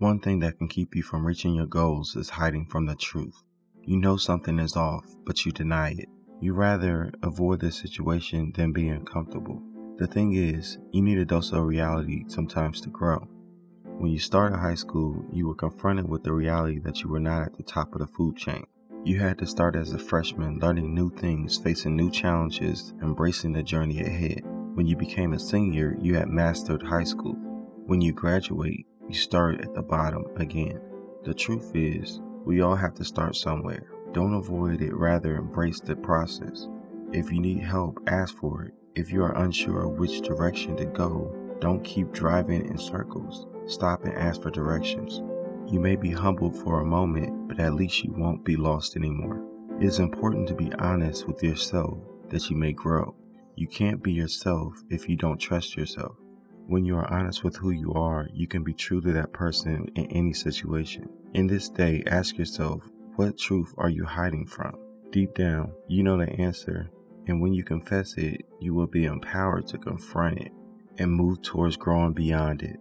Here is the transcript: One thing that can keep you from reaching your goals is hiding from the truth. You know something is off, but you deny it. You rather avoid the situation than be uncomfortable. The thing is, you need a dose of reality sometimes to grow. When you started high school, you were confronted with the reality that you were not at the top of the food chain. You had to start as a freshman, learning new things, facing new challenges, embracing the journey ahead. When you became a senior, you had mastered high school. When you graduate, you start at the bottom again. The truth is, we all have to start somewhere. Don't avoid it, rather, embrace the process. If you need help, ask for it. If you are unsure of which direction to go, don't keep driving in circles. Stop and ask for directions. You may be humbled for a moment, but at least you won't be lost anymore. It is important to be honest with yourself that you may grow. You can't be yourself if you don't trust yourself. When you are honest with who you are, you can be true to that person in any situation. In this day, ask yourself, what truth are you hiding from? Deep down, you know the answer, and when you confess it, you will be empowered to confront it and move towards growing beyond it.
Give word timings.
One 0.00 0.18
thing 0.18 0.38
that 0.40 0.56
can 0.56 0.66
keep 0.66 0.96
you 0.96 1.02
from 1.02 1.26
reaching 1.26 1.54
your 1.54 1.66
goals 1.66 2.16
is 2.16 2.30
hiding 2.30 2.64
from 2.64 2.86
the 2.86 2.94
truth. 2.94 3.42
You 3.84 3.98
know 3.98 4.16
something 4.16 4.58
is 4.58 4.74
off, 4.74 5.04
but 5.26 5.44
you 5.44 5.52
deny 5.52 5.90
it. 5.90 6.08
You 6.40 6.54
rather 6.54 7.12
avoid 7.22 7.60
the 7.60 7.70
situation 7.70 8.50
than 8.56 8.72
be 8.72 8.88
uncomfortable. 8.88 9.62
The 9.98 10.06
thing 10.06 10.32
is, 10.32 10.78
you 10.90 11.02
need 11.02 11.18
a 11.18 11.26
dose 11.26 11.52
of 11.52 11.64
reality 11.64 12.24
sometimes 12.28 12.80
to 12.80 12.88
grow. 12.88 13.28
When 13.98 14.10
you 14.10 14.18
started 14.18 14.56
high 14.56 14.76
school, 14.76 15.22
you 15.30 15.46
were 15.46 15.54
confronted 15.54 16.08
with 16.08 16.24
the 16.24 16.32
reality 16.32 16.78
that 16.78 17.02
you 17.02 17.10
were 17.10 17.20
not 17.20 17.42
at 17.42 17.56
the 17.58 17.62
top 17.62 17.92
of 17.92 18.00
the 18.00 18.06
food 18.06 18.38
chain. 18.38 18.64
You 19.04 19.20
had 19.20 19.36
to 19.40 19.46
start 19.46 19.76
as 19.76 19.92
a 19.92 19.98
freshman, 19.98 20.60
learning 20.60 20.94
new 20.94 21.10
things, 21.10 21.58
facing 21.58 21.94
new 21.94 22.10
challenges, 22.10 22.94
embracing 23.02 23.52
the 23.52 23.62
journey 23.62 24.00
ahead. 24.00 24.40
When 24.72 24.86
you 24.86 24.96
became 24.96 25.34
a 25.34 25.38
senior, 25.38 25.94
you 26.00 26.14
had 26.14 26.30
mastered 26.30 26.82
high 26.84 27.04
school. 27.04 27.36
When 27.84 28.00
you 28.00 28.14
graduate, 28.14 28.86
you 29.10 29.16
start 29.16 29.60
at 29.60 29.74
the 29.74 29.82
bottom 29.82 30.24
again. 30.36 30.80
The 31.24 31.34
truth 31.34 31.72
is, 31.74 32.20
we 32.44 32.60
all 32.60 32.76
have 32.76 32.94
to 32.94 33.04
start 33.04 33.34
somewhere. 33.34 33.90
Don't 34.12 34.34
avoid 34.34 34.82
it, 34.82 34.94
rather, 34.94 35.34
embrace 35.34 35.80
the 35.80 35.96
process. 35.96 36.68
If 37.12 37.32
you 37.32 37.40
need 37.40 37.60
help, 37.60 37.98
ask 38.06 38.36
for 38.36 38.66
it. 38.66 38.74
If 38.94 39.10
you 39.10 39.24
are 39.24 39.36
unsure 39.36 39.82
of 39.82 39.98
which 39.98 40.20
direction 40.20 40.76
to 40.76 40.84
go, 40.84 41.34
don't 41.60 41.82
keep 41.82 42.12
driving 42.12 42.64
in 42.64 42.78
circles. 42.78 43.48
Stop 43.66 44.04
and 44.04 44.14
ask 44.14 44.42
for 44.42 44.50
directions. 44.50 45.20
You 45.66 45.80
may 45.80 45.96
be 45.96 46.12
humbled 46.12 46.56
for 46.56 46.80
a 46.80 46.86
moment, 46.86 47.48
but 47.48 47.58
at 47.58 47.74
least 47.74 48.04
you 48.04 48.12
won't 48.12 48.44
be 48.44 48.54
lost 48.54 48.94
anymore. 48.94 49.44
It 49.80 49.86
is 49.86 49.98
important 49.98 50.46
to 50.48 50.54
be 50.54 50.72
honest 50.74 51.26
with 51.26 51.42
yourself 51.42 51.98
that 52.28 52.48
you 52.48 52.56
may 52.56 52.72
grow. 52.72 53.16
You 53.56 53.66
can't 53.66 54.04
be 54.04 54.12
yourself 54.12 54.74
if 54.88 55.08
you 55.08 55.16
don't 55.16 55.38
trust 55.38 55.76
yourself. 55.76 56.14
When 56.66 56.84
you 56.84 56.96
are 56.96 57.12
honest 57.12 57.42
with 57.42 57.56
who 57.56 57.70
you 57.70 57.92
are, 57.94 58.28
you 58.32 58.46
can 58.46 58.62
be 58.62 58.74
true 58.74 59.00
to 59.00 59.12
that 59.12 59.32
person 59.32 59.88
in 59.96 60.06
any 60.06 60.32
situation. 60.32 61.08
In 61.34 61.46
this 61.46 61.68
day, 61.68 62.02
ask 62.06 62.38
yourself, 62.38 62.88
what 63.16 63.38
truth 63.38 63.74
are 63.76 63.88
you 63.88 64.04
hiding 64.04 64.46
from? 64.46 64.78
Deep 65.10 65.34
down, 65.34 65.72
you 65.88 66.02
know 66.02 66.16
the 66.16 66.30
answer, 66.40 66.90
and 67.26 67.40
when 67.40 67.52
you 67.52 67.64
confess 67.64 68.14
it, 68.16 68.44
you 68.60 68.72
will 68.74 68.86
be 68.86 69.04
empowered 69.04 69.66
to 69.68 69.78
confront 69.78 70.38
it 70.38 70.52
and 70.98 71.12
move 71.12 71.42
towards 71.42 71.76
growing 71.76 72.12
beyond 72.12 72.62
it. 72.62 72.78